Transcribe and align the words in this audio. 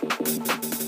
Thank 0.00 0.87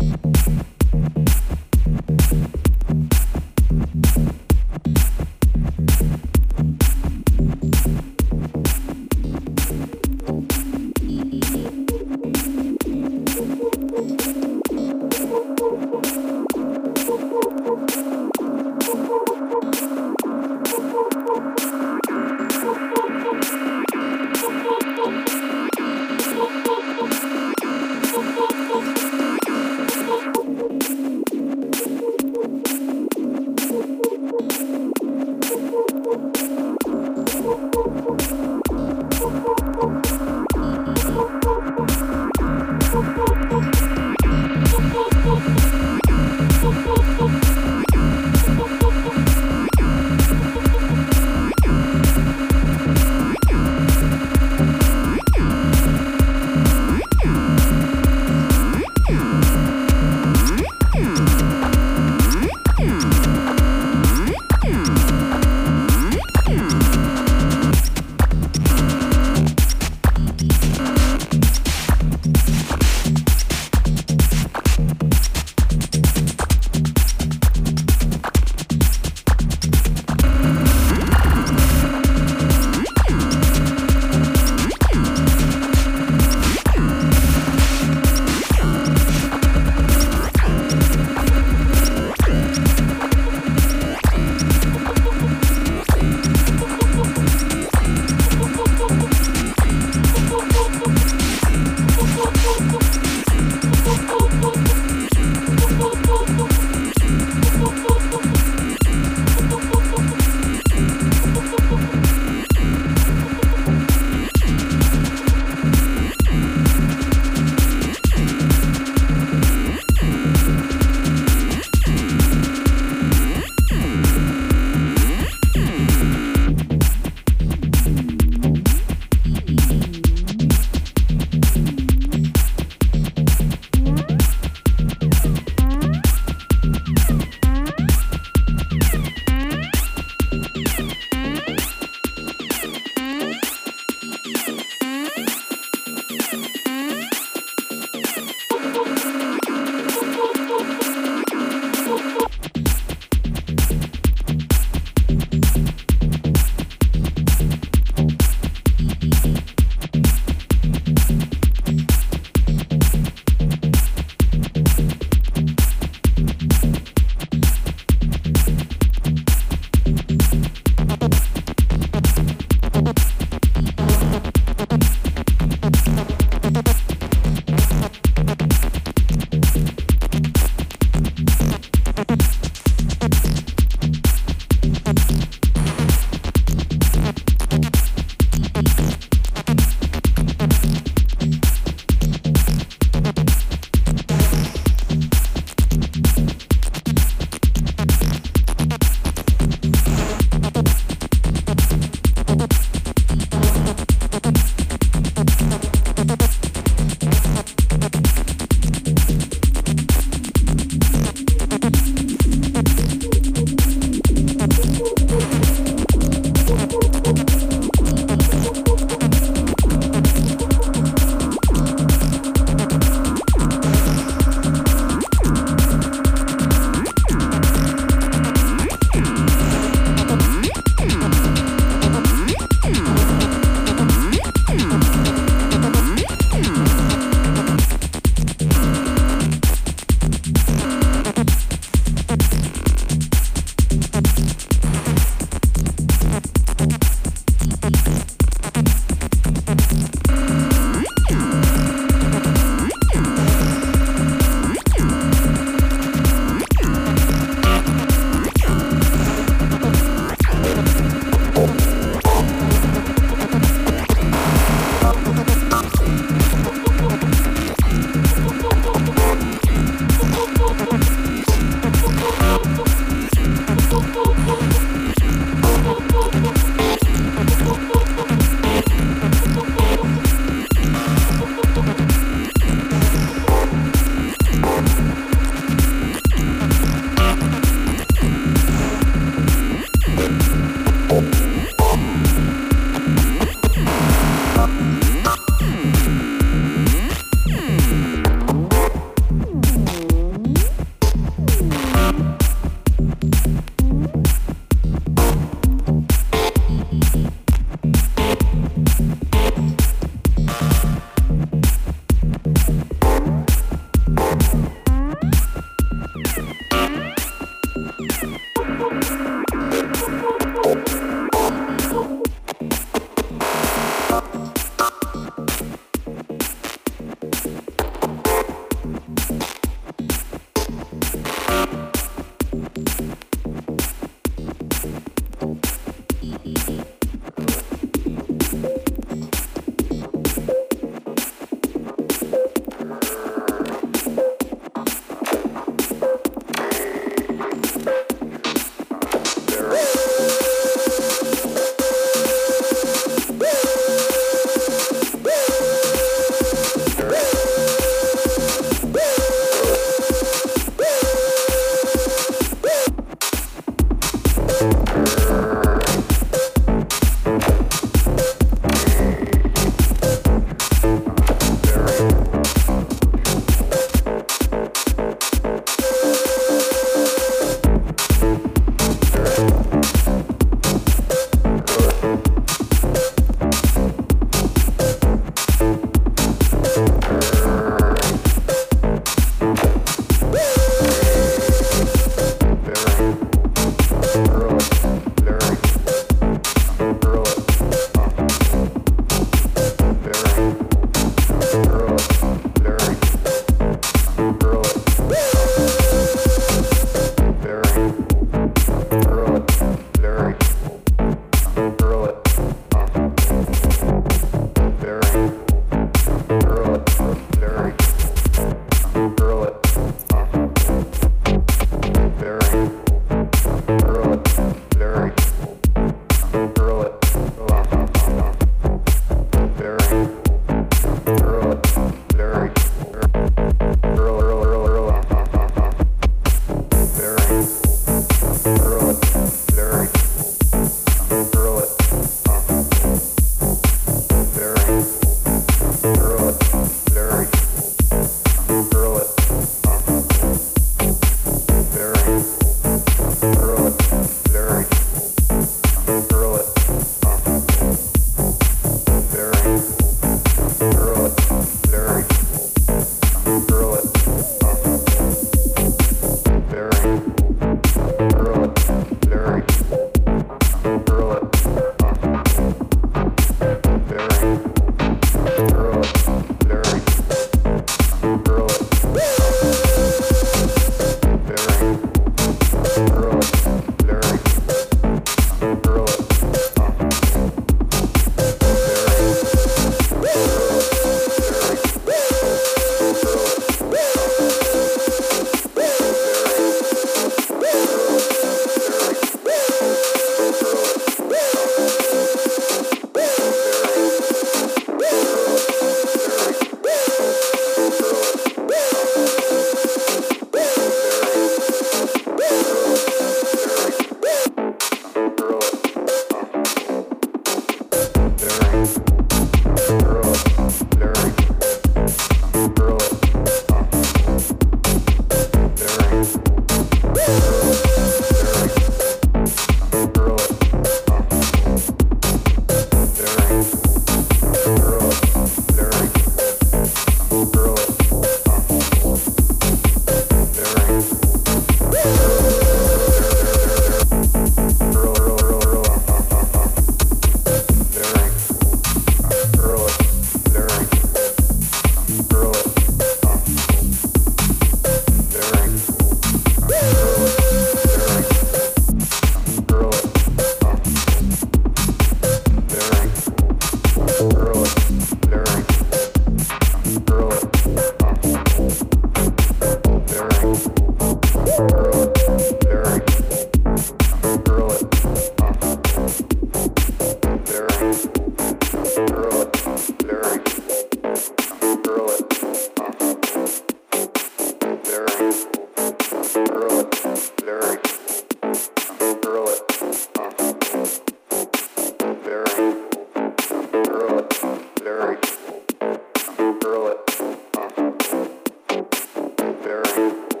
very 599.31 600.00